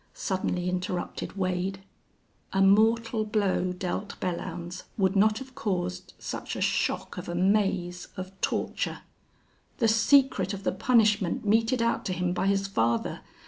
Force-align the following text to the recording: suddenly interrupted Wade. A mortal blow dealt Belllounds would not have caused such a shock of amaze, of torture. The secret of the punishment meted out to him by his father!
suddenly 0.15 0.67
interrupted 0.67 1.37
Wade. 1.37 1.83
A 2.53 2.59
mortal 2.59 3.23
blow 3.23 3.71
dealt 3.71 4.19
Belllounds 4.19 4.85
would 4.97 5.15
not 5.15 5.37
have 5.37 5.53
caused 5.53 6.13
such 6.17 6.55
a 6.55 6.59
shock 6.61 7.19
of 7.19 7.29
amaze, 7.29 8.07
of 8.17 8.31
torture. 8.41 9.03
The 9.77 9.87
secret 9.87 10.55
of 10.55 10.63
the 10.63 10.71
punishment 10.71 11.45
meted 11.45 11.83
out 11.83 12.03
to 12.05 12.13
him 12.13 12.33
by 12.33 12.47
his 12.47 12.65
father! 12.67 13.21